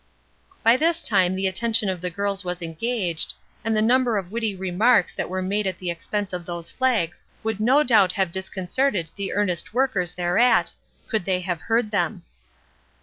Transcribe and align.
By 0.63 0.77
this 0.77 0.99
time 1.03 1.35
the 1.35 1.45
attention 1.45 1.87
of 1.87 2.01
the 2.01 2.09
girls 2.09 2.43
was 2.43 2.63
engaged, 2.63 3.35
and 3.63 3.77
the 3.77 3.83
number 3.83 4.17
of 4.17 4.31
witty 4.31 4.55
remarks 4.55 5.13
that 5.13 5.29
were 5.29 5.43
made 5.43 5.67
at 5.67 5.77
the 5.77 5.91
expense 5.91 6.33
of 6.33 6.43
those 6.47 6.71
flags 6.71 7.21
would 7.43 7.59
no 7.59 7.83
doubt 7.83 8.13
have 8.13 8.31
disconcerted 8.31 9.11
the 9.15 9.31
earnest 9.31 9.75
workers 9.75 10.15
thereat 10.15 10.73
could 11.07 11.25
they 11.25 11.41
have 11.41 11.61
heard 11.61 11.91
them. 11.91 12.23